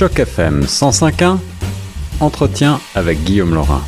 Choc 0.00 0.18
FM 0.18 0.62
105.1, 0.62 1.36
entretien 2.20 2.80
avec 2.94 3.22
Guillaume 3.22 3.52
Laurin. 3.52 3.82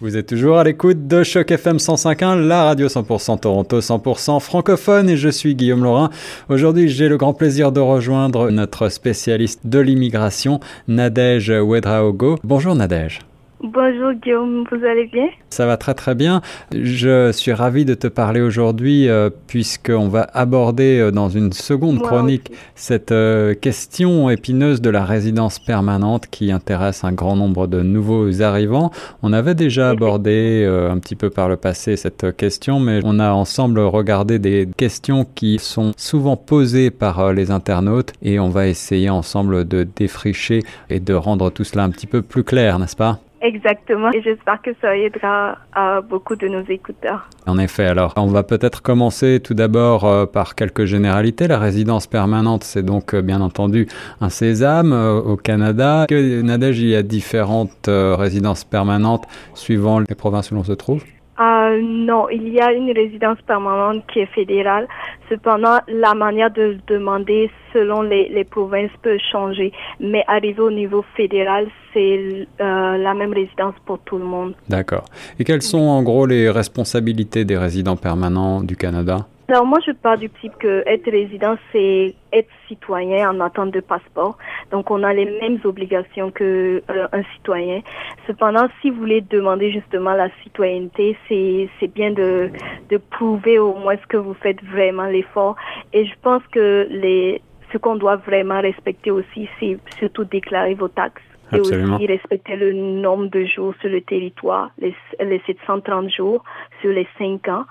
Vous 0.00 0.16
êtes 0.16 0.26
toujours 0.26 0.58
à 0.58 0.64
l'écoute 0.64 1.06
de 1.06 1.22
Choc 1.22 1.52
FM 1.52 1.76
105.1, 1.76 2.48
la 2.48 2.64
radio 2.64 2.88
100% 2.88 3.38
Toronto, 3.38 3.78
100% 3.78 4.40
francophone, 4.40 5.08
et 5.08 5.16
je 5.16 5.28
suis 5.28 5.54
Guillaume 5.54 5.84
Laurin. 5.84 6.10
Aujourd'hui, 6.48 6.88
j'ai 6.88 7.08
le 7.08 7.16
grand 7.16 7.34
plaisir 7.34 7.70
de 7.70 7.78
rejoindre 7.78 8.50
notre 8.50 8.88
spécialiste 8.88 9.68
de 9.68 9.78
l'immigration, 9.78 10.58
Nadège 10.88 11.52
Wedraogo. 11.52 12.40
Bonjour 12.42 12.74
Nadège. 12.74 13.20
Bonjour 13.60 14.12
Guillaume, 14.12 14.64
vous 14.70 14.84
allez 14.84 15.06
bien? 15.06 15.26
Ça 15.50 15.66
va 15.66 15.76
très 15.76 15.94
très 15.94 16.14
bien. 16.14 16.42
Je 16.72 17.32
suis 17.32 17.52
ravi 17.52 17.84
de 17.84 17.94
te 17.94 18.06
parler 18.06 18.40
aujourd'hui 18.40 19.08
euh, 19.08 19.30
puisqu'on 19.48 20.06
va 20.06 20.28
aborder 20.32 21.00
euh, 21.00 21.10
dans 21.10 21.28
une 21.28 21.52
seconde 21.52 22.00
chronique 22.00 22.52
cette 22.76 23.10
euh, 23.10 23.54
question 23.54 24.30
épineuse 24.30 24.80
de 24.80 24.90
la 24.90 25.04
résidence 25.04 25.58
permanente 25.58 26.28
qui 26.30 26.52
intéresse 26.52 27.02
un 27.02 27.10
grand 27.10 27.34
nombre 27.34 27.66
de 27.66 27.82
nouveaux 27.82 28.42
arrivants. 28.42 28.92
On 29.24 29.32
avait 29.32 29.56
déjà 29.56 29.90
abordé 29.90 30.64
un 30.64 30.98
petit 31.00 31.16
peu 31.16 31.28
par 31.28 31.48
le 31.48 31.56
passé 31.56 31.96
cette 31.96 32.36
question, 32.36 32.78
mais 32.78 33.00
on 33.02 33.18
a 33.18 33.32
ensemble 33.32 33.80
regardé 33.80 34.38
des 34.38 34.68
questions 34.76 35.26
qui 35.34 35.58
sont 35.58 35.92
souvent 35.96 36.36
posées 36.36 36.92
par 36.92 37.32
les 37.32 37.50
internautes 37.50 38.12
et 38.22 38.38
on 38.38 38.50
va 38.50 38.68
essayer 38.68 39.10
ensemble 39.10 39.66
de 39.66 39.84
défricher 39.96 40.62
et 40.90 41.00
de 41.00 41.14
rendre 41.14 41.50
tout 41.50 41.64
cela 41.64 41.82
un 41.82 41.90
petit 41.90 42.06
peu 42.06 42.22
plus 42.22 42.44
clair, 42.44 42.78
n'est-ce 42.78 42.96
pas? 42.96 43.18
Exactement. 43.40 44.10
Et 44.12 44.22
j'espère 44.22 44.60
que 44.62 44.70
ça 44.80 44.96
aidera 44.96 45.58
à 45.72 46.00
beaucoup 46.00 46.36
de 46.36 46.48
nos 46.48 46.62
écouteurs. 46.62 47.28
En 47.46 47.58
effet, 47.58 47.84
alors 47.84 48.12
on 48.16 48.26
va 48.26 48.42
peut-être 48.42 48.82
commencer 48.82 49.40
tout 49.42 49.54
d'abord 49.54 50.04
euh, 50.04 50.26
par 50.26 50.54
quelques 50.54 50.84
généralités. 50.84 51.46
La 51.46 51.58
résidence 51.58 52.06
permanente, 52.06 52.64
c'est 52.64 52.82
donc 52.82 53.14
euh, 53.14 53.22
bien 53.22 53.40
entendu 53.40 53.86
un 54.20 54.28
sésame 54.28 54.92
euh, 54.92 55.20
au 55.20 55.36
Canada. 55.36 56.06
Que 56.08 56.42
Nadège, 56.42 56.80
il 56.80 56.88
y 56.88 56.96
a 56.96 57.02
différentes 57.02 57.88
résidences 57.88 58.64
permanentes 58.64 59.24
suivant 59.54 60.00
les 60.00 60.14
provinces 60.14 60.50
où 60.50 60.54
l'on 60.54 60.64
se 60.64 60.72
trouve? 60.72 61.02
Euh, 61.40 61.80
non, 61.82 62.28
il 62.30 62.48
y 62.48 62.60
a 62.60 62.72
une 62.72 62.90
résidence 62.90 63.38
permanente 63.46 64.04
qui 64.12 64.20
est 64.20 64.26
fédérale. 64.34 64.88
Cependant, 65.28 65.78
la 65.86 66.14
manière 66.14 66.50
de 66.50 66.78
demander 66.88 67.50
selon 67.72 68.02
les, 68.02 68.44
provinces 68.44 68.90
peut 69.02 69.18
changer. 69.30 69.72
Mais 70.00 70.24
arrivé 70.26 70.60
au 70.60 70.70
niveau 70.70 71.04
fédéral, 71.16 71.68
c'est 71.92 72.46
euh, 72.60 72.96
la 72.96 73.14
même 73.14 73.32
résidence 73.32 73.74
pour 73.86 73.98
tout 74.00 74.18
le 74.18 74.24
monde. 74.24 74.54
D'accord. 74.68 75.04
Et 75.38 75.44
quelles 75.44 75.62
sont 75.62 75.78
en 75.78 76.02
gros 76.02 76.26
les 76.26 76.50
responsabilités 76.50 77.44
des 77.44 77.56
résidents 77.56 77.96
permanents 77.96 78.62
du 78.62 78.76
Canada? 78.76 79.26
Alors 79.50 79.64
moi, 79.64 79.78
je 79.86 79.92
pars 79.92 80.18
du 80.18 80.28
type 80.28 80.52
que 80.58 80.82
être 80.86 81.10
résident, 81.10 81.56
c'est 81.72 82.14
être 82.34 82.50
citoyen 82.68 83.30
en 83.30 83.40
attente 83.40 83.70
de 83.70 83.80
passeport. 83.80 84.36
Donc 84.70 84.90
on 84.90 85.02
a 85.02 85.14
les 85.14 85.24
mêmes 85.24 85.58
obligations 85.64 86.30
que 86.30 86.82
euh, 86.90 87.08
un 87.12 87.22
citoyen. 87.34 87.80
Cependant, 88.26 88.68
si 88.82 88.90
vous 88.90 88.98
voulez 88.98 89.22
demander 89.22 89.72
justement 89.72 90.12
la 90.12 90.28
citoyenneté, 90.42 91.16
c'est 91.28 91.70
c'est 91.80 91.90
bien 91.90 92.10
de 92.10 92.50
de 92.90 92.98
prouver 92.98 93.58
au 93.58 93.74
moins 93.74 93.96
ce 93.96 94.06
que 94.06 94.18
vous 94.18 94.34
faites 94.34 94.62
vraiment 94.64 95.06
l'effort. 95.06 95.56
Et 95.94 96.04
je 96.04 96.14
pense 96.20 96.42
que 96.52 96.86
les 96.90 97.40
ce 97.72 97.78
qu'on 97.78 97.96
doit 97.96 98.16
vraiment 98.16 98.60
respecter 98.60 99.10
aussi, 99.10 99.48
c'est 99.58 99.78
surtout 99.98 100.24
déclarer 100.24 100.74
vos 100.74 100.88
taxes. 100.88 101.22
Et 101.50 101.60
aussi 101.60 102.06
respecter 102.06 102.56
le 102.56 102.74
nombre 102.74 103.28
de 103.28 103.46
jours 103.46 103.72
sur 103.80 103.88
le 103.88 104.02
territoire, 104.02 104.70
les, 104.78 104.94
les 105.18 105.40
730 105.46 106.10
jours 106.10 106.44
sur 106.82 106.90
les 106.90 107.08
5 107.16 107.48
ans 107.48 107.64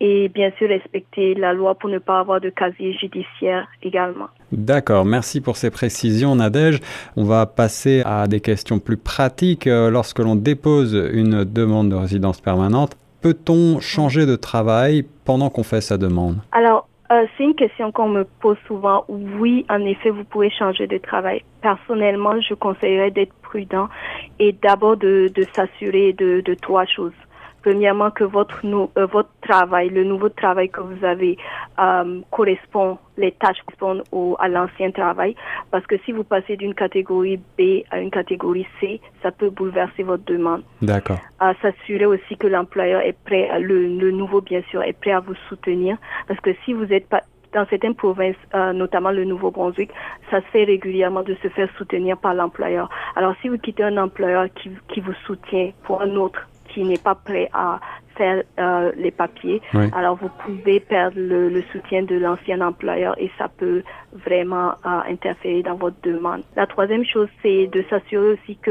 et 0.00 0.28
bien 0.28 0.50
sûr 0.58 0.68
respecter 0.68 1.34
la 1.34 1.52
loi 1.52 1.74
pour 1.74 1.88
ne 1.88 1.98
pas 1.98 2.20
avoir 2.20 2.40
de 2.40 2.50
casier 2.50 2.92
judiciaire 2.92 3.66
également. 3.82 4.26
D'accord, 4.52 5.04
merci 5.04 5.40
pour 5.40 5.56
ces 5.56 5.70
précisions 5.70 6.36
Nadège. 6.36 6.80
On 7.16 7.24
va 7.24 7.46
passer 7.46 8.02
à 8.04 8.26
des 8.26 8.40
questions 8.40 8.78
plus 8.78 8.96
pratiques. 8.96 9.66
Euh, 9.66 9.90
lorsque 9.90 10.18
l'on 10.18 10.36
dépose 10.36 10.94
une 11.12 11.44
demande 11.44 11.90
de 11.90 11.96
résidence 11.96 12.40
permanente, 12.40 12.96
peut-on 13.22 13.80
changer 13.80 14.26
de 14.26 14.36
travail 14.36 15.04
pendant 15.24 15.50
qu'on 15.50 15.64
fait 15.64 15.80
sa 15.80 15.98
demande? 15.98 16.36
Alors, 16.52 16.88
euh, 17.10 17.24
c'est 17.36 17.44
une 17.44 17.54
question 17.54 17.92
qu'on 17.92 18.08
me 18.08 18.24
pose 18.40 18.56
souvent. 18.66 19.04
Oui, 19.08 19.64
en 19.68 19.80
effet, 19.80 20.10
vous 20.10 20.24
pouvez 20.24 20.50
changer 20.50 20.86
de 20.86 20.98
travail. 20.98 21.42
Personnellement, 21.62 22.40
je 22.40 22.54
conseillerais 22.54 23.10
d'être 23.12 23.32
prudent 23.42 23.88
et 24.38 24.52
d'abord 24.52 24.96
de, 24.96 25.30
de 25.34 25.46
s'assurer 25.52 26.12
de, 26.12 26.40
de 26.40 26.54
trois 26.54 26.84
choses 26.84 27.12
premièrement 27.62 28.10
que 28.10 28.24
votre 28.24 28.60
euh, 28.64 29.06
votre 29.06 29.30
travail, 29.42 29.88
le 29.90 30.04
nouveau 30.04 30.28
travail 30.28 30.68
que 30.68 30.80
vous 30.80 31.04
avez 31.04 31.36
euh, 31.78 32.20
correspond, 32.30 32.98
les 33.16 33.32
tâches 33.32 33.60
correspondent 33.66 34.04
au, 34.12 34.36
à 34.38 34.48
l'ancien 34.48 34.90
travail, 34.90 35.34
parce 35.70 35.86
que 35.86 35.96
si 36.04 36.12
vous 36.12 36.24
passez 36.24 36.56
d'une 36.56 36.74
catégorie 36.74 37.38
B 37.58 37.82
à 37.90 38.00
une 38.00 38.10
catégorie 38.10 38.66
C, 38.80 39.00
ça 39.22 39.30
peut 39.30 39.50
bouleverser 39.50 40.02
votre 40.02 40.24
demande. 40.24 40.62
D'accord. 40.82 41.18
s'assurer 41.62 42.06
aussi 42.06 42.36
que 42.36 42.46
l'employeur 42.46 43.00
est 43.00 43.16
prêt, 43.24 43.48
le, 43.60 43.86
le 43.86 44.10
nouveau 44.10 44.40
bien 44.40 44.62
sûr 44.70 44.82
est 44.82 44.98
prêt 44.98 45.12
à 45.12 45.20
vous 45.20 45.34
soutenir, 45.48 45.96
parce 46.28 46.40
que 46.40 46.50
si 46.64 46.72
vous 46.72 46.92
êtes 46.92 47.08
pas 47.08 47.22
dans 47.56 47.66
certaines 47.66 47.94
provinces, 47.94 48.36
euh, 48.54 48.72
notamment 48.72 49.10
le 49.10 49.24
Nouveau-Brunswick, 49.24 49.90
ça 50.30 50.40
se 50.40 50.46
fait 50.46 50.64
régulièrement 50.64 51.22
de 51.22 51.34
se 51.42 51.48
faire 51.48 51.68
soutenir 51.78 52.18
par 52.18 52.34
l'employeur. 52.34 52.90
Alors, 53.16 53.34
si 53.40 53.48
vous 53.48 53.56
quittez 53.56 53.82
un 53.82 53.96
employeur 53.96 54.46
qui, 54.54 54.70
qui 54.88 55.00
vous 55.00 55.14
soutient 55.26 55.70
pour 55.84 56.02
un 56.02 56.14
autre 56.16 56.46
qui 56.76 56.84
n'est 56.84 56.98
pas 56.98 57.14
prêt 57.14 57.48
à 57.54 57.80
faire 58.18 58.42
euh, 58.58 58.92
les 58.96 59.10
papiers, 59.10 59.62
alors 59.94 60.16
vous 60.16 60.30
pouvez 60.44 60.78
perdre 60.80 61.18
le, 61.18 61.62
soutien 61.72 62.02
de 62.02 62.16
l'ancien 62.16 62.60
employeur 62.60 63.14
et 63.18 63.30
ça 63.38 63.48
peut 63.48 63.82
vraiment 64.24 64.70
euh, 64.84 65.00
interférer 65.08 65.62
dans 65.62 65.76
votre 65.76 65.96
demande. 66.02 66.42
La 66.56 66.66
troisième 66.66 67.04
chose, 67.04 67.28
c'est 67.42 67.66
de 67.66 67.84
s'assurer 67.88 68.32
aussi 68.32 68.56
que 68.56 68.70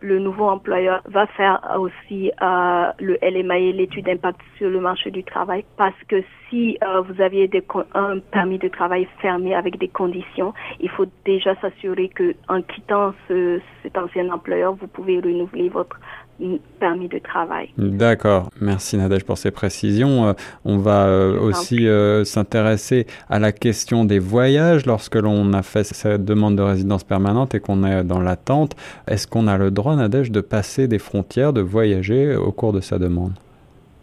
le, 0.00 0.18
nouveau 0.18 0.48
employeur 0.48 1.02
va 1.06 1.26
faire 1.28 1.60
aussi 1.78 2.30
euh, 2.42 2.86
le 2.98 3.18
LMAE, 3.22 3.72
l'étude 3.72 4.06
d'impact 4.06 4.40
sur 4.58 4.68
le 4.68 4.80
marché 4.80 5.10
du 5.10 5.22
travail, 5.24 5.64
parce 5.76 6.00
que 6.08 6.22
si 6.48 6.78
euh, 6.82 7.00
vous 7.02 7.20
aviez 7.20 7.48
des, 7.48 7.62
un 7.94 8.18
permis 8.18 8.58
de 8.58 8.68
travail 8.68 9.06
fermé 9.20 9.54
avec 9.54 9.78
des 9.78 9.88
conditions, 9.88 10.54
il 10.80 10.88
faut 10.90 11.06
déjà 11.24 11.54
s'assurer 11.60 12.08
que 12.08 12.34
en 12.48 12.62
quittant 12.62 13.14
ce, 13.28 13.60
cet 13.82 13.96
ancien 13.98 14.30
employeur, 14.30 14.74
vous 14.74 14.86
pouvez 14.86 15.18
renouveler 15.18 15.68
votre 15.68 15.98
permis 16.78 17.08
de 17.08 17.18
travail. 17.18 17.70
D'accord. 17.78 18.50
Merci 18.60 18.98
Nadège 18.98 19.24
pour 19.24 19.38
ces 19.38 19.50
précisions. 19.50 20.28
Euh, 20.28 20.32
on 20.66 20.76
va 20.76 21.06
euh, 21.06 21.40
aussi 21.40 21.86
s'intéresser 22.26 23.06
à 23.30 23.38
la 23.38 23.52
question 23.52 24.04
des 24.04 24.18
voyages 24.18 24.75
lorsque 24.84 25.14
l'on 25.14 25.54
a 25.54 25.62
fait 25.62 25.84
cette 25.84 26.26
demande 26.26 26.56
de 26.56 26.62
résidence 26.62 27.04
permanente 27.04 27.54
et 27.54 27.60
qu'on 27.60 27.84
est 27.84 28.04
dans 28.04 28.20
l'attente. 28.20 28.76
Est-ce 29.08 29.26
qu'on 29.26 29.46
a 29.46 29.56
le 29.56 29.70
droit, 29.70 29.96
Nadège, 29.96 30.30
de 30.30 30.42
passer 30.42 30.88
des 30.88 30.98
frontières, 30.98 31.54
de 31.54 31.62
voyager 31.62 32.36
au 32.36 32.52
cours 32.52 32.74
de 32.74 32.80
sa 32.80 32.98
demande? 32.98 33.32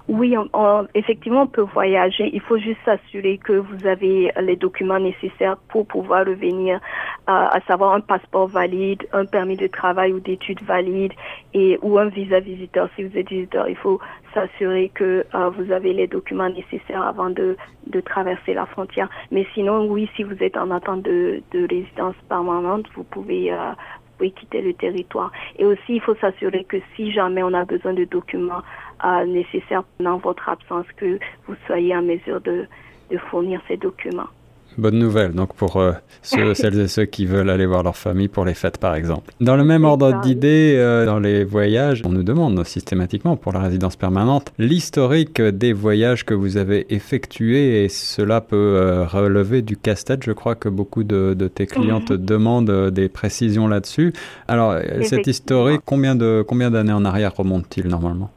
Oui, 0.10 0.36
on, 0.54 0.86
effectivement, 0.96 1.44
on 1.44 1.48
peut 1.48 1.62
voyager. 1.62 2.30
Il 2.34 2.42
faut 2.42 2.58
juste 2.58 2.80
s'assurer 2.84 3.38
que 3.38 3.54
vous 3.54 3.88
avez 3.88 4.34
les 4.42 4.58
documents 4.58 5.00
nécessaires 5.00 5.56
pour 5.70 5.86
pouvoir 5.86 6.26
revenir, 6.26 6.82
à 7.26 7.58
savoir 7.68 7.94
un 7.94 8.02
passeport 8.02 8.48
valide, 8.48 9.08
un 9.14 9.24
permis 9.26 9.56
de 9.56 9.68
travail 9.68 10.12
ou 10.12 10.20
d'études 10.20 10.62
valide 10.64 11.14
et 11.54 11.80
ou 11.82 11.98
un 12.00 12.10
visa 12.10 12.42
visiteur. 12.42 12.90
Si 12.98 13.04
vous 13.04 13.18
êtes 13.18 13.30
visiteur, 13.30 13.70
il 13.70 13.78
faut 13.78 14.02
s'assurer 14.34 14.90
que 14.94 15.26
euh, 15.34 15.50
vous 15.50 15.72
avez 15.72 15.94
les 15.94 16.08
documents 16.08 16.50
nécessaires 16.50 17.04
avant 17.04 17.30
de, 17.30 17.56
de 17.88 18.00
traverser 18.02 18.54
la 18.54 18.66
frontière. 18.66 19.10
Mais 19.32 19.46
sinon, 19.54 19.86
oui, 19.86 20.10
si 20.16 20.24
vous 20.24 20.42
êtes 20.42 20.58
en 20.58 20.72
attente 20.72 21.04
de, 21.04 21.42
de 21.52 21.68
résidence 21.70 22.16
permanente, 22.30 22.86
vous 22.96 23.04
pouvez 23.04 23.52
euh, 23.52 23.72
pouvez 24.18 24.32
quitter 24.32 24.62
le 24.62 24.74
territoire. 24.74 25.32
Et 25.58 25.66
aussi, 25.66 25.96
il 25.96 26.02
faut 26.02 26.16
s'assurer 26.16 26.64
que 26.64 26.78
si 26.96 27.12
jamais 27.12 27.44
on 27.44 27.54
a 27.54 27.66
besoin 27.66 27.94
de 27.94 28.06
documents 28.06 28.62
euh, 29.04 29.26
nécessaires 29.26 29.84
dans 30.00 30.18
votre 30.18 30.48
absence, 30.50 30.86
que 30.98 31.20
vous 31.48 31.56
soyez 31.68 31.96
en 31.96 32.04
mesure 32.04 32.42
de, 32.42 32.68
de 33.10 33.18
fournir 33.18 33.62
ces 33.68 33.78
documents. 33.78 34.30
Bonne 34.78 34.98
nouvelle, 34.98 35.34
donc 35.34 35.54
pour 35.54 35.78
euh, 35.78 35.92
ceux, 36.24 36.54
celles 36.56 36.80
et 36.80 36.88
ceux 36.88 37.06
qui 37.06 37.26
veulent 37.26 37.50
aller 37.50 37.66
voir 37.66 37.84
leur 37.84 37.96
famille 37.96 38.28
pour 38.28 38.44
les 38.44 38.56
fêtes, 38.56 38.78
par 38.78 38.96
exemple. 38.96 39.32
Dans 39.40 39.56
le 39.56 39.64
même 39.64 39.84
ordre 39.84 40.22
d'idée, 40.22 40.76
euh, 40.78 41.06
dans 41.06 41.20
les 41.20 41.44
voyages, 41.44 42.02
on 42.06 42.10
nous 42.10 42.24
demande 42.24 42.64
systématiquement 42.64 43.36
pour 43.36 43.52
la 43.52 43.60
résidence 43.60 43.96
permanente 43.96 44.52
l'historique 44.58 45.42
des 45.42 45.74
voyages 45.74 46.26
que 46.26 46.34
vous 46.34 46.58
avez 46.58 46.92
effectués 46.94 47.84
et 47.84 47.90
cela 47.90 48.42
peut 48.42 48.56
euh, 48.56 49.06
relever 49.06 49.62
du 49.62 49.78
casse-tête. 49.78 50.24
Je 50.24 50.32
crois 50.32 50.56
que 50.56 50.70
beaucoup 50.70 51.04
de, 51.04 51.36
de 51.38 51.48
tes 51.48 51.68
clientes 51.68 52.12
demandent 52.12 52.90
des 52.90 53.10
précisions 53.10 53.68
là-dessus. 53.68 54.14
Alors, 54.48 54.76
cet 55.02 55.28
historique, 55.28 55.82
combien 55.86 56.16
de 56.16 56.44
combien 56.48 56.72
d'années 56.72 56.94
en 56.94 57.06
arrière 57.06 57.36
remonte-t-il 57.36 57.88
normalement? 57.88 58.32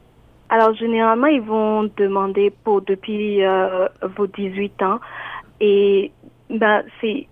Alors 0.49 0.73
généralement, 0.75 1.27
ils 1.27 1.41
vont 1.41 1.89
demander 1.97 2.53
pour 2.63 2.81
depuis 2.81 3.41
vos 4.17 4.27
18 4.27 4.81
ans 4.83 4.99
et 5.59 6.11
ben 6.49 6.83
c'est 7.01 7.27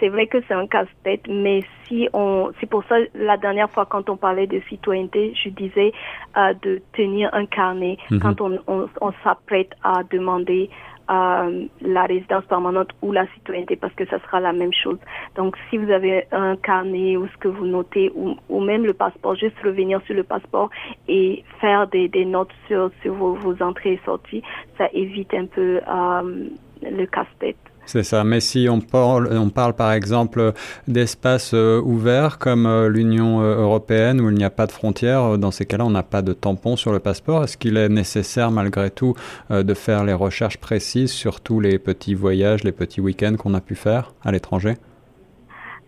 c'est 0.00 0.08
vrai 0.08 0.26
que 0.26 0.38
c'est 0.48 0.54
un 0.54 0.66
casse-tête, 0.66 1.22
mais 1.28 1.60
si 1.86 2.08
on, 2.12 2.50
c'est 2.60 2.68
pour 2.68 2.84
ça 2.84 2.96
la 3.14 3.36
dernière 3.36 3.70
fois 3.70 3.86
quand 3.86 4.10
on 4.10 4.16
parlait 4.16 4.46
de 4.46 4.60
citoyenneté, 4.68 5.32
je 5.42 5.50
disais 5.50 5.92
euh, 6.36 6.52
de 6.62 6.82
tenir 6.92 7.30
un 7.32 7.46
carnet 7.46 7.96
mhm. 8.10 8.20
quand 8.20 8.40
on, 8.40 8.58
on, 8.66 8.88
on 9.00 9.12
s'apprête 9.22 9.70
à 9.82 10.02
demander 10.10 10.68
euh, 11.10 11.66
la 11.82 12.04
résidence 12.06 12.44
permanente 12.46 12.90
ou 13.02 13.12
la 13.12 13.26
citoyenneté 13.34 13.76
parce 13.76 13.92
que 13.94 14.06
ça 14.06 14.18
sera 14.20 14.40
la 14.40 14.52
même 14.52 14.72
chose. 14.72 14.98
Donc 15.36 15.56
si 15.68 15.76
vous 15.76 15.90
avez 15.90 16.26
un 16.32 16.56
carnet 16.56 17.16
ou 17.16 17.26
ce 17.28 17.36
que 17.38 17.48
vous 17.48 17.66
notez 17.66 18.10
ou, 18.14 18.36
ou 18.48 18.60
même 18.60 18.84
le 18.84 18.94
passeport, 18.94 19.36
juste 19.36 19.58
revenir 19.62 20.00
sur 20.06 20.14
le 20.14 20.22
passeport 20.22 20.70
et 21.08 21.44
faire 21.60 21.86
des, 21.88 22.08
des 22.08 22.24
notes 22.24 22.52
sur, 22.66 22.90
sur 23.02 23.14
vos, 23.14 23.34
vos 23.34 23.62
entrées 23.62 23.94
et 23.94 24.00
sorties, 24.04 24.42
ça 24.78 24.88
évite 24.92 25.34
un 25.34 25.46
peu 25.46 25.80
euh, 25.86 26.48
le 26.82 27.06
casse-tête. 27.06 27.56
C'est 27.86 28.02
ça. 28.02 28.24
Mais 28.24 28.40
si 28.40 28.68
on 28.70 28.80
parle, 28.80 29.28
on 29.32 29.50
parle 29.50 29.74
par 29.74 29.92
exemple 29.92 30.52
d'espaces 30.88 31.52
euh, 31.54 31.80
ouverts 31.82 32.38
comme 32.38 32.66
euh, 32.66 32.88
l'Union 32.88 33.42
euh, 33.42 33.56
européenne 33.56 34.20
où 34.20 34.30
il 34.30 34.36
n'y 34.36 34.44
a 34.44 34.50
pas 34.50 34.66
de 34.66 34.72
frontières, 34.72 35.38
dans 35.38 35.50
ces 35.50 35.66
cas-là, 35.66 35.84
on 35.84 35.90
n'a 35.90 36.02
pas 36.02 36.22
de 36.22 36.32
tampon 36.32 36.76
sur 36.76 36.92
le 36.92 36.98
passeport. 36.98 37.44
Est-ce 37.44 37.56
qu'il 37.56 37.76
est 37.76 37.88
nécessaire 37.88 38.50
malgré 38.50 38.90
tout 38.90 39.14
de 39.50 39.74
faire 39.74 40.04
les 40.04 40.12
recherches 40.12 40.58
précises 40.58 41.12
sur 41.12 41.40
tous 41.40 41.60
les 41.60 41.78
petits 41.78 42.14
voyages, 42.14 42.64
les 42.64 42.72
petits 42.72 43.00
week-ends 43.00 43.36
qu'on 43.36 43.54
a 43.54 43.60
pu 43.60 43.74
faire 43.74 44.12
à 44.24 44.32
l'étranger? 44.32 44.74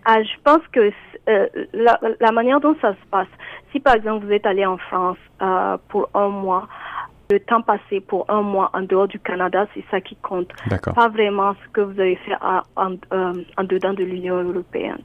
Ah, 0.04 0.22
Je 0.22 0.40
pense 0.44 0.62
que 0.72 0.90
la, 1.72 1.98
la, 2.20 2.32
manière 2.32 2.60
dont 2.60 2.76
ça 2.81 2.93
se 2.93 3.10
passe, 3.10 3.28
si 3.72 3.81
par 3.81 3.94
exemple 3.94 4.26
vous 4.26 4.32
êtes 4.32 4.46
allé 4.46 4.64
en 4.64 4.76
France 4.76 5.19
pour 5.88 6.08
un 6.14 6.28
mois, 6.28 6.69
le 7.31 7.40
temps 7.40 7.62
passé 7.62 8.00
pour 8.00 8.25
un 8.31 8.43
mois 8.43 8.70
en 8.73 8.82
dehors 8.82 9.08
du 9.08 9.19
Canada, 9.19 9.67
c'est 9.75 9.84
ça 9.90 10.00
qui 10.00 10.17
compte. 10.17 10.49
Pas 10.94 11.08
vraiment 11.08 11.55
ce 11.55 11.73
que 11.73 11.81
vous 11.81 11.99
avez 12.00 12.17
fait 12.17 12.37
en, 12.76 12.93
euh, 13.12 13.32
en, 13.56 13.64
dedans 13.64 13.94
de 13.94 14.05
l'Union 14.05 14.43
européenne. 14.43 14.99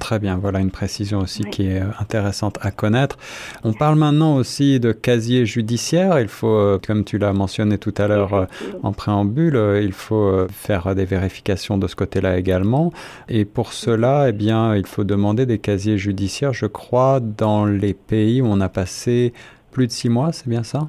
Très 0.00 0.18
bien, 0.18 0.36
voilà 0.36 0.60
une 0.60 0.70
précision 0.70 1.20
aussi 1.20 1.42
qui 1.44 1.68
est 1.68 1.80
euh, 1.80 1.86
intéressante 1.98 2.58
à 2.60 2.70
connaître. 2.70 3.16
On 3.64 3.72
parle 3.72 3.96
maintenant 3.96 4.36
aussi 4.36 4.78
de 4.78 4.92
casier 4.92 5.46
judiciaire. 5.46 6.20
Il 6.20 6.28
faut, 6.28 6.54
euh, 6.54 6.78
comme 6.84 7.02
tu 7.02 7.18
l'as 7.18 7.32
mentionné 7.32 7.78
tout 7.78 7.94
à 7.98 8.06
l'heure 8.06 8.46
en 8.82 8.92
préambule, 8.92 9.58
il 9.82 9.92
faut 9.92 10.46
faire 10.48 10.94
des 10.94 11.06
vérifications 11.06 11.76
de 11.76 11.86
ce 11.88 11.96
côté-là 11.96 12.38
également. 12.38 12.92
Et 13.28 13.44
pour 13.44 13.72
cela, 13.72 14.26
eh 14.28 14.32
bien, 14.32 14.76
il 14.76 14.86
faut 14.86 15.04
demander 15.04 15.44
des 15.44 15.58
casiers 15.58 15.98
judiciaires, 15.98 16.52
je 16.52 16.66
crois, 16.66 17.20
dans 17.20 17.64
les 17.64 17.94
pays 17.94 18.42
où 18.42 18.46
on 18.46 18.60
a 18.60 18.68
passé 18.68 19.32
plus 19.72 19.86
de 19.88 19.92
six 19.92 20.08
mois, 20.08 20.32
c'est 20.32 20.48
bien 20.48 20.62
ça? 20.62 20.88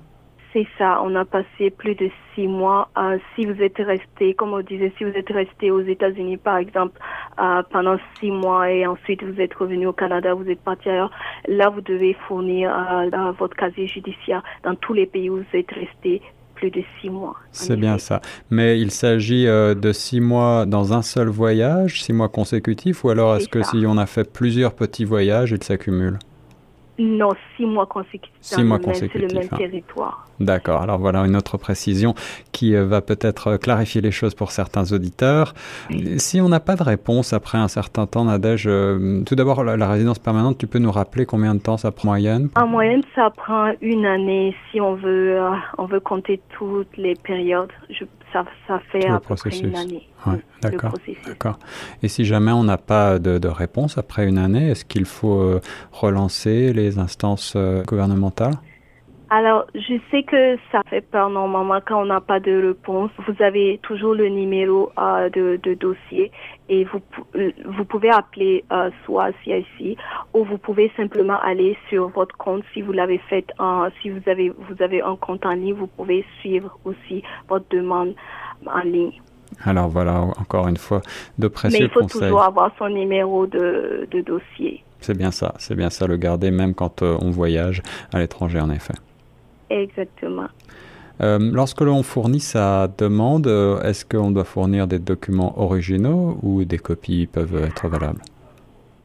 C'est 0.58 0.68
ça. 0.80 1.02
On 1.04 1.14
a 1.16 1.24
passé 1.24 1.70
plus 1.70 1.94
de 1.94 2.10
six 2.34 2.48
mois. 2.48 2.90
Euh, 2.98 3.18
si 3.36 3.46
vous 3.46 3.62
êtes 3.62 3.78
resté, 3.78 4.34
comme 4.34 4.54
on 4.54 4.62
disait, 4.62 4.92
si 4.98 5.04
vous 5.04 5.12
êtes 5.12 5.30
resté 5.30 5.70
aux 5.70 5.82
États-Unis, 5.82 6.38
par 6.38 6.58
exemple, 6.58 7.00
euh, 7.40 7.62
pendant 7.70 7.98
six 8.20 8.32
mois 8.32 8.72
et 8.72 8.88
ensuite 8.88 9.24
vous 9.24 9.40
êtes 9.40 9.54
revenu 9.54 9.86
au 9.86 9.94
Canada, 9.94 10.34
vous 10.34 10.50
êtes 10.50 10.62
parti 10.62 10.90
ailleurs, 10.90 11.12
là, 11.48 11.70
vous 11.70 11.82
devez 11.82 12.16
fournir 12.28 12.72
euh, 12.72 13.32
votre 13.38 13.56
casier 13.56 13.88
judiciaire 13.88 14.44
dans 14.64 14.74
tous 14.74 14.94
les 14.94 15.06
pays 15.06 15.30
où 15.30 15.38
vous 15.38 15.58
êtes 15.58 15.72
resté 15.72 16.24
plus 16.56 16.72
de 16.72 16.82
six 17.00 17.12
mois. 17.12 17.36
C'est 17.52 17.78
bien 17.78 18.00
ça. 18.00 18.20
Mais 18.50 18.80
il 18.80 18.90
s'agit 18.90 19.46
de 19.46 19.92
six 19.92 20.20
mois 20.20 20.66
dans 20.66 20.92
un 20.92 21.04
seul 21.04 21.28
voyage, 21.28 22.02
six 22.02 22.14
mois 22.14 22.30
consécutifs, 22.30 23.04
ou 23.04 23.10
alors 23.10 23.36
est-ce 23.36 23.48
que 23.48 23.62
si 23.62 23.86
on 23.86 23.96
a 24.00 24.08
fait 24.08 24.34
plusieurs 24.34 24.74
petits 24.74 25.06
voyages, 25.06 25.52
ils 25.52 25.64
s'accumulent? 25.64 26.18
Non, 27.00 27.30
six 27.56 27.66
mois 27.66 27.86
consécutifs. 27.86 28.32
Six 28.42 28.64
mois 28.64 28.80
consécutifs. 28.80 29.28
C'est 29.30 29.34
le 29.34 29.40
même 29.40 29.50
hein. 29.52 29.58
territoire. 29.58 30.28
D'accord. 30.40 30.82
Alors 30.82 31.00
voilà 31.00 31.20
une 31.22 31.36
autre 31.36 31.58
précision 31.58 32.16
qui 32.52 32.76
euh, 32.76 32.86
va 32.86 33.02
peut-être 33.02 33.48
euh, 33.48 33.58
clarifier 33.58 34.02
les 34.02 34.12
choses 34.12 34.34
pour 34.34 34.52
certains 34.52 34.92
auditeurs. 34.92 35.54
Si 36.18 36.42
on 36.42 36.50
n'a 36.50 36.60
pas 36.60 36.76
de 36.76 36.84
réponse 36.84 37.34
après 37.34 37.58
un 37.58 37.68
certain 37.68 38.08
temps, 38.08 38.26
Nadège, 38.26 38.66
euh, 38.68 39.24
tout 39.26 39.36
d'abord 39.36 39.64
la, 39.64 39.88
résidence 39.88 40.20
permanente, 40.20 40.58
tu 40.58 40.68
peux 40.68 40.80
nous 40.80 40.92
rappeler 40.92 41.26
combien 41.26 41.54
de 41.56 41.60
temps 41.60 41.78
ça 41.78 41.92
prend 41.92 42.08
en 42.08 42.12
moyenne? 42.12 42.50
En 42.56 42.68
moyenne, 42.68 43.04
ça 43.16 43.30
prend 43.30 43.72
une 43.82 44.06
année 44.06 44.56
si 44.72 44.82
on 44.82 44.96
veut, 44.96 45.40
on 45.78 45.86
veut 45.86 46.00
compter 46.00 46.40
toutes 46.58 46.96
les 46.98 47.16
périodes. 47.16 47.72
Je, 47.90 48.06
ça, 48.34 48.46
ça 48.68 48.80
fait 48.92 49.08
à 49.08 49.20
peu 49.20 49.36
près 49.36 49.50
une 49.58 49.76
année. 49.76 50.10
Ouais, 50.26 50.40
d'accord, 50.62 50.94
d'accord. 51.26 51.60
Et 52.04 52.08
si 52.08 52.26
jamais 52.26 52.52
on 52.52 52.64
n'a 52.64 52.78
pas 52.78 53.20
de, 53.20 53.38
de, 53.38 53.48
réponse 53.48 53.98
après 53.98 54.28
une 54.28 54.38
année, 54.38 54.70
est-ce 54.70 54.86
qu'il 54.86 55.06
faut 55.06 55.40
euh, 55.40 55.62
relancer 55.92 56.74
les 56.74 57.00
instances 57.00 57.54
euh, 57.56 57.84
gouvernementales? 57.84 58.58
Alors, 59.30 59.66
je 59.76 60.00
sais 60.10 60.24
que 60.24 60.58
ça 60.72 60.82
fait 60.90 61.02
peur 61.02 61.30
normalement 61.30 61.80
quand 61.86 62.02
on 62.02 62.06
n'a 62.06 62.22
pas 62.22 62.40
de 62.40 62.68
réponse. 62.68 63.12
Vous 63.28 63.44
avez 63.44 63.78
toujours 63.84 64.14
le 64.14 64.30
numéro 64.30 64.90
euh, 64.98 65.30
de, 65.30 65.60
de, 65.62 65.74
dossier 65.74 66.32
et 66.70 66.86
vous, 66.86 67.02
vous 67.66 67.84
pouvez 67.84 68.10
appeler 68.10 68.64
euh, 68.72 68.90
soit 69.06 69.32
CIC 69.44 69.98
ou 70.34 70.46
vous 70.46 70.58
pouvez 70.58 70.92
simplement 70.96 71.40
aller 71.42 71.76
sur 71.90 72.08
votre 72.08 72.38
compte 72.38 72.64
si 72.74 72.82
vous 72.82 72.94
l'avez 72.94 73.18
fait, 73.18 73.46
si 74.02 74.10
vous 74.10 74.22
avez, 74.28 74.50
vous 74.50 74.82
avez 74.82 75.02
un 75.02 75.18
compte 75.18 75.46
en 75.46 75.52
ligne, 75.52 75.74
vous 75.74 75.88
pouvez 75.88 76.26
suivre 76.40 76.78
aussi 76.86 77.22
votre 77.50 77.66
demande 77.70 78.16
en 78.66 78.80
ligne. 78.80 79.22
Alors 79.66 79.90
voilà, 79.90 80.22
encore 80.22 80.68
une 80.68 80.78
fois, 80.78 81.02
de 81.38 81.48
précieux 81.50 81.80
Mais 81.80 81.86
il 81.86 81.92
faut 81.92 82.06
toujours 82.06 82.44
avoir 82.44 82.72
son 82.78 82.90
numéro 82.90 83.46
de, 83.46 84.08
de 84.10 84.22
dossier. 84.22 84.84
C'est 85.02 85.18
bien 85.18 85.32
ça, 85.32 85.54
c'est 85.58 85.76
bien 85.76 85.90
ça, 85.90 86.08
le 86.08 86.18
garder 86.18 86.52
même 86.52 86.74
quand 86.74 87.02
euh, 87.02 87.18
on 87.22 87.30
voyage 87.30 87.82
à 88.14 88.20
l'étranger 88.20 88.60
en 88.60 88.70
effet. 88.70 88.94
Exactement. 89.70 90.48
Euh, 91.20 91.40
lorsque 91.40 91.82
l'on 91.82 92.04
fournit 92.04 92.40
sa 92.40 92.88
demande, 92.88 93.48
euh, 93.48 93.82
est-ce 93.82 94.06
qu'on 94.06 94.32
doit 94.32 94.44
fournir 94.44 94.88
des 94.88 95.00
documents 95.00 95.60
originaux 95.60 96.38
ou 96.44 96.64
des 96.64 96.78
copies 96.78 97.26
peuvent 97.26 97.64
être 97.64 97.88
valables? 97.88 98.22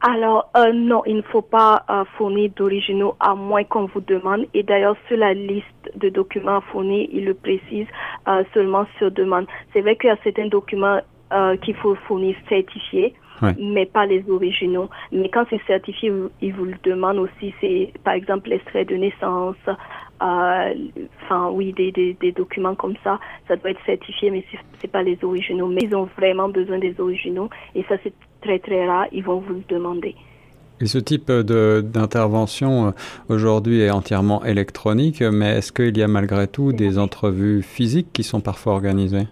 Alors, 0.05 0.49
euh, 0.57 0.73
non, 0.73 1.01
il 1.05 1.15
ne 1.15 1.21
faut 1.21 1.41
pas 1.41 1.85
euh, 1.89 2.03
fournir 2.17 2.51
d'originaux 2.57 3.15
à 3.21 3.35
moins 3.35 3.63
qu'on 3.63 3.85
vous 3.85 4.01
demande. 4.01 4.45
Et 4.53 4.61
d'ailleurs, 4.61 4.97
sur 5.07 5.15
la 5.15 5.33
liste 5.33 5.65
de 5.95 6.09
documents 6.09 6.59
fournis, 6.59 7.09
il 7.13 7.23
le 7.23 7.33
précise 7.33 7.87
euh, 8.27 8.43
seulement 8.53 8.85
sur 8.97 9.11
demande. 9.11 9.47
C'est 9.71 9.79
vrai 9.79 9.95
qu'il 9.95 10.09
y 10.09 10.11
a 10.11 10.17
certains 10.21 10.47
documents 10.47 10.99
qu'il 11.63 11.73
faut 11.77 11.95
fournir 12.07 12.35
certifiés, 12.47 13.15
mais 13.57 13.87
pas 13.87 14.05
les 14.05 14.23
originaux. 14.29 14.87
Mais 15.11 15.29
quand 15.29 15.45
c'est 15.49 15.61
certifié, 15.65 16.13
il 16.41 16.53
vous 16.53 16.65
le 16.65 16.75
demande 16.83 17.17
aussi. 17.17 17.55
C'est, 17.59 17.91
par 18.03 18.13
exemple, 18.13 18.49
l'extrait 18.49 18.85
de 18.85 18.95
naissance, 18.95 19.55
enfin 20.19 21.49
oui, 21.51 21.73
des, 21.73 21.91
des, 21.91 22.13
des, 22.13 22.31
documents 22.31 22.75
comme 22.75 22.95
ça, 23.03 23.19
ça 23.47 23.55
doit 23.55 23.71
être 23.71 23.85
certifié, 23.85 24.31
mais 24.31 24.45
c'est 24.79 24.91
pas 24.91 25.03
les 25.03 25.17
originaux. 25.23 25.67
Mais 25.67 25.81
ils 25.83 25.95
ont 25.95 26.07
vraiment 26.17 26.49
besoin 26.49 26.79
des 26.79 26.99
originaux 26.99 27.49
et 27.75 27.83
ça 27.89 27.95
c'est 28.03 28.13
très 28.41 28.59
très 28.59 28.87
rare, 28.87 29.07
ils 29.11 29.23
vont 29.23 29.39
vous 29.39 29.55
le 29.55 29.63
demander. 29.67 30.15
Et 30.81 30.85
ce 30.85 30.97
type 30.97 31.31
d'intervention 31.31 32.87
euh, 32.87 32.91
aujourd'hui 33.29 33.81
est 33.81 33.91
entièrement 33.91 34.43
électronique, 34.43 35.21
mais 35.21 35.57
est-ce 35.57 35.71
qu'il 35.71 35.97
y 35.97 36.03
a 36.03 36.07
malgré 36.07 36.47
tout 36.47 36.73
des 36.73 36.99
entrevues 36.99 37.61
physiques 37.61 38.11
qui 38.11 38.23
sont 38.23 38.41
parfois 38.41 38.73
organisées? 38.73 39.27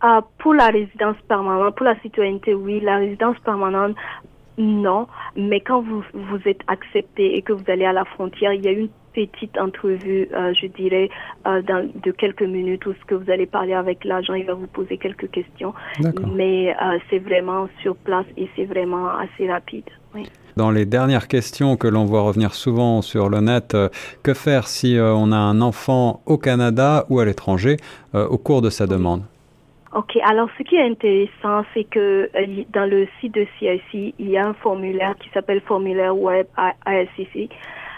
Ah, 0.00 0.22
Pour 0.38 0.54
la 0.54 0.68
résidence 0.68 1.16
permanente, 1.28 1.76
pour 1.76 1.84
la 1.84 1.98
citoyenneté, 2.00 2.54
oui. 2.54 2.80
La 2.80 2.96
résidence 2.96 3.36
permanente, 3.44 3.94
non. 4.56 5.06
Mais 5.36 5.60
quand 5.60 5.82
vous, 5.82 6.02
vous 6.14 6.38
êtes 6.46 6.62
accepté 6.66 7.36
et 7.36 7.42
que 7.42 7.52
vous 7.52 7.64
allez 7.68 7.84
à 7.84 7.92
la 7.92 8.04
frontière, 8.04 8.52
il 8.54 8.64
y 8.64 8.68
a 8.68 8.72
une 8.72 8.88
petite 9.12 9.58
entrevue, 9.58 10.28
euh, 10.32 10.52
je 10.54 10.66
dirais, 10.66 11.10
euh, 11.46 11.62
dans, 11.62 11.88
de 12.02 12.10
quelques 12.10 12.42
minutes 12.42 12.86
où 12.86 12.92
ce 12.92 13.04
que 13.06 13.14
vous 13.14 13.30
allez 13.30 13.46
parler 13.46 13.74
avec 13.74 14.04
l'agent, 14.04 14.34
il 14.34 14.46
va 14.46 14.54
vous 14.54 14.66
poser 14.66 14.98
quelques 14.98 15.30
questions. 15.30 15.74
Mais 16.34 16.70
euh, 16.70 16.98
c'est 17.08 17.18
vraiment 17.18 17.68
sur 17.82 17.96
place 17.96 18.26
et 18.36 18.48
c'est 18.56 18.64
vraiment 18.64 19.08
assez 19.08 19.50
rapide. 19.50 19.84
Oui. 20.14 20.24
Dans 20.56 20.70
les 20.70 20.84
dernières 20.84 21.28
questions 21.28 21.76
que 21.76 21.86
l'on 21.86 22.04
voit 22.04 22.22
revenir 22.22 22.54
souvent 22.54 23.02
sur 23.02 23.28
le 23.28 23.40
net, 23.40 23.76
que 24.22 24.34
faire 24.34 24.66
si 24.66 24.98
on 25.00 25.30
a 25.30 25.36
un 25.36 25.60
enfant 25.60 26.22
au 26.26 26.38
Canada 26.38 27.06
ou 27.08 27.20
à 27.20 27.24
l'étranger 27.24 27.76
au 28.12 28.36
cours 28.36 28.60
de 28.60 28.68
sa 28.68 28.88
demande? 28.88 29.22
Ok, 29.94 30.16
alors 30.24 30.48
ce 30.58 30.64
qui 30.64 30.74
est 30.74 30.86
intéressant, 30.86 31.64
c'est 31.72 31.84
que 31.84 32.28
dans 32.72 32.90
le 32.90 33.06
site 33.20 33.34
de 33.34 33.46
CIC, 33.58 34.14
il 34.18 34.28
y 34.28 34.36
a 34.36 34.48
un 34.48 34.54
formulaire 34.54 35.14
qui 35.20 35.30
s'appelle 35.30 35.60
formulaire 35.60 36.16
web 36.16 36.46
ASCC 36.84 37.48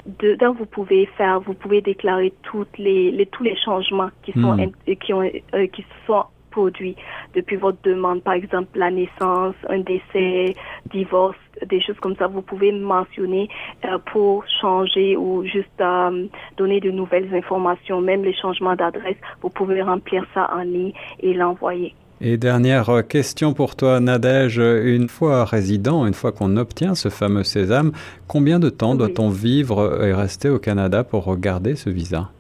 dedans 0.06 0.52
vous 0.52 0.66
pouvez 0.66 1.06
faire, 1.16 1.40
vous 1.40 1.54
pouvez 1.54 1.80
déclarer 1.80 2.32
toutes 2.42 2.76
les, 2.78 3.10
les 3.10 3.26
tous 3.26 3.42
les 3.42 3.56
changements 3.56 4.10
qui 4.22 4.32
sont 4.32 4.56
hmm. 4.56 4.94
qui 5.00 5.12
ont 5.12 5.22
euh, 5.22 5.66
qui 5.68 5.84
sont 6.06 6.24
produits 6.52 6.96
depuis 7.34 7.56
votre 7.56 7.78
demande, 7.82 8.22
par 8.22 8.34
exemple 8.34 8.78
la 8.78 8.90
naissance, 8.90 9.54
un 9.68 9.80
décès, 9.80 10.54
divorce, 10.90 11.36
des 11.66 11.80
choses 11.80 11.98
comme 12.00 12.14
ça. 12.16 12.26
Vous 12.28 12.42
pouvez 12.42 12.70
mentionner 12.70 13.48
euh, 13.84 13.98
pour 14.12 14.44
changer 14.60 15.16
ou 15.16 15.44
juste 15.44 15.80
euh, 15.80 16.26
donner 16.56 16.78
de 16.80 16.90
nouvelles 16.90 17.34
informations, 17.34 18.00
même 18.00 18.22
les 18.22 18.34
changements 18.34 18.76
d'adresse. 18.76 19.16
Vous 19.40 19.50
pouvez 19.50 19.82
remplir 19.82 20.24
ça 20.34 20.50
en 20.54 20.62
ligne 20.62 20.92
et 21.20 21.32
l'envoyer. 21.34 21.94
Et 22.24 22.36
dernière 22.36 22.88
question 23.08 23.52
pour 23.52 23.74
toi, 23.74 23.98
Nadège. 23.98 24.58
Une 24.58 25.08
fois 25.08 25.44
résident, 25.44 26.06
une 26.06 26.14
fois 26.14 26.30
qu'on 26.30 26.56
obtient 26.56 26.94
ce 26.94 27.08
fameux 27.08 27.42
sésame, 27.42 27.90
combien 28.28 28.60
de 28.60 28.70
temps 28.70 28.94
doit-on 28.94 29.28
vivre 29.28 30.04
et 30.04 30.14
rester 30.14 30.48
au 30.48 30.60
Canada 30.60 31.02
pour 31.02 31.24
regarder 31.24 31.74
ce 31.74 31.90
visa? 31.90 32.30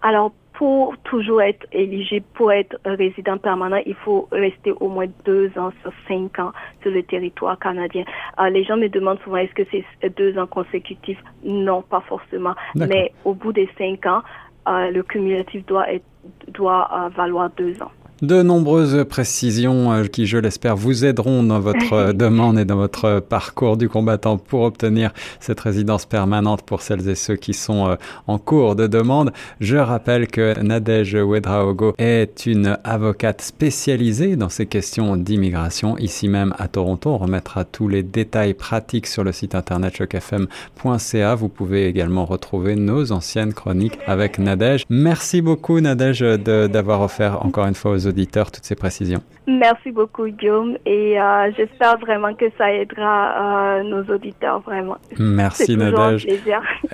Alors, 0.00 0.32
pour 0.54 0.96
toujours 1.04 1.42
être 1.42 1.66
éligible, 1.70 2.24
pour 2.32 2.50
être 2.50 2.78
résident 2.86 3.36
permanent, 3.36 3.82
il 3.84 3.94
faut 3.96 4.26
rester 4.32 4.72
au 4.80 4.88
moins 4.88 5.04
deux 5.26 5.50
ans 5.58 5.70
sur 5.82 5.92
cinq 6.08 6.38
ans 6.38 6.52
sur 6.80 6.90
le 6.90 7.02
territoire 7.02 7.58
canadien. 7.58 8.04
Euh, 8.40 8.48
les 8.48 8.64
gens 8.64 8.78
me 8.78 8.88
demandent 8.88 9.20
souvent 9.22 9.36
est-ce 9.36 9.52
que 9.52 9.68
c'est 9.70 10.16
deux 10.16 10.38
ans 10.38 10.46
consécutifs? 10.46 11.22
Non, 11.44 11.82
pas 11.82 12.00
forcément. 12.08 12.54
Mais 12.74 13.12
au 13.26 13.34
bout 13.34 13.52
des 13.52 13.68
cinq 13.76 14.06
ans, 14.06 14.22
euh, 14.66 14.90
le 14.90 15.02
cumulatif 15.02 15.66
doit 15.66 15.92
être, 15.92 16.06
doit 16.48 16.88
euh, 16.90 17.08
valoir 17.10 17.50
deux 17.50 17.74
ans. 17.82 17.92
De 18.22 18.40
nombreuses 18.40 19.04
précisions 19.06 19.92
euh, 19.92 20.04
qui, 20.04 20.24
je 20.24 20.38
l'espère, 20.38 20.74
vous 20.74 21.04
aideront 21.04 21.42
dans 21.42 21.60
votre 21.60 21.92
euh, 21.92 22.12
demande 22.14 22.58
et 22.58 22.64
dans 22.64 22.76
votre 22.76 23.20
parcours 23.20 23.76
du 23.76 23.90
combattant 23.90 24.38
pour 24.38 24.62
obtenir 24.62 25.12
cette 25.38 25.60
résidence 25.60 26.06
permanente 26.06 26.62
pour 26.62 26.80
celles 26.80 27.06
et 27.10 27.14
ceux 27.14 27.36
qui 27.36 27.52
sont 27.52 27.88
euh, 27.88 27.96
en 28.26 28.38
cours 28.38 28.74
de 28.74 28.86
demande. 28.86 29.32
Je 29.60 29.76
rappelle 29.76 30.28
que 30.28 30.58
Nadège 30.62 31.14
Wedraogo 31.14 31.94
est 31.98 32.46
une 32.46 32.78
avocate 32.84 33.42
spécialisée 33.42 34.36
dans 34.36 34.48
ces 34.48 34.64
questions 34.64 35.18
d'immigration 35.18 35.98
ici 35.98 36.28
même 36.28 36.54
à 36.58 36.68
Toronto. 36.68 37.10
On 37.10 37.18
remettra 37.18 37.66
tous 37.66 37.86
les 37.86 38.02
détails 38.02 38.54
pratiques 38.54 39.08
sur 39.08 39.24
le 39.24 39.32
site 39.32 39.54
internet 39.54 39.94
chocfm.ca. 39.94 41.34
Vous 41.34 41.50
pouvez 41.50 41.86
également 41.86 42.24
retrouver 42.24 42.76
nos 42.76 43.12
anciennes 43.12 43.52
chroniques 43.52 43.98
avec 44.06 44.38
Nadège. 44.38 44.84
Merci 44.88 45.42
beaucoup 45.42 45.78
Nadège 45.80 46.20
d'avoir 46.20 47.02
offert 47.02 47.44
encore 47.44 47.66
une 47.66 47.74
fois 47.74 47.90
aux 47.90 48.05
auditeurs 48.06 48.50
toutes 48.50 48.64
ces 48.64 48.74
précisions. 48.74 49.22
Merci 49.46 49.92
beaucoup, 49.92 50.26
Guillaume, 50.26 50.76
et 50.84 51.20
euh, 51.20 51.50
j'espère 51.56 51.98
vraiment 51.98 52.34
que 52.34 52.46
ça 52.58 52.72
aidera 52.72 53.78
euh, 53.78 53.82
nos 53.84 54.02
auditeurs, 54.14 54.60
vraiment. 54.60 54.98
Merci, 55.18 55.76
Nadège. 55.76 56.26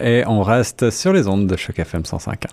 Et 0.01 0.23
on 0.27 0.43
reste 0.43 0.91
sur 0.91 1.13
les 1.13 1.29
ondes 1.29 1.47
de 1.47 1.57
Choc 1.57 1.79
FM 1.79 2.05
105. 2.05 2.47